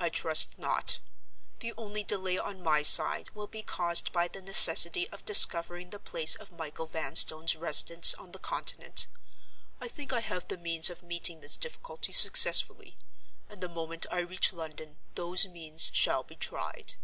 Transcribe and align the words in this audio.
"I 0.00 0.08
trust 0.08 0.58
not. 0.58 0.98
The 1.60 1.74
only 1.76 2.02
delay 2.02 2.38
on 2.38 2.62
my 2.62 2.80
side 2.80 3.28
will 3.34 3.46
be 3.46 3.62
caused 3.62 4.10
by 4.10 4.28
the 4.28 4.40
necessity 4.40 5.10
of 5.10 5.26
discovering 5.26 5.90
the 5.90 5.98
place 5.98 6.36
of 6.36 6.50
Michael 6.50 6.86
Vanstone's 6.86 7.54
residence 7.54 8.14
on 8.14 8.32
the 8.32 8.38
Continent. 8.38 9.08
I 9.78 9.88
think 9.88 10.10
I 10.14 10.20
have 10.20 10.48
the 10.48 10.56
means 10.56 10.88
of 10.88 11.02
meeting 11.02 11.42
this 11.42 11.58
difficulty 11.58 12.12
successfully; 12.12 12.96
and 13.46 13.60
the 13.60 13.68
moment 13.68 14.06
I 14.10 14.20
reach 14.20 14.54
London, 14.54 14.96
those 15.16 15.44
means 15.44 15.90
shall 15.92 16.22
be 16.22 16.36
tried." 16.36 16.94